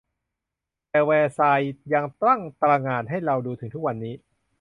[0.89, 4.13] แต่แวร์ซายน์ยังตั้งตระหง่านให้เราดูถึงทุกวันนี้